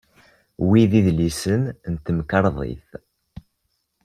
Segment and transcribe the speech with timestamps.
[0.67, 2.89] Wi d idlisen n temkarḍit?